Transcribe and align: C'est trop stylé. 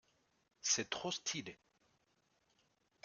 C'est 0.63 0.89
trop 0.89 1.11
stylé. 1.11 1.59